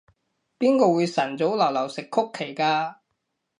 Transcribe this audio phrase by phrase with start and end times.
[0.57, 2.95] 邊個會晨早流流食曲奇㗎？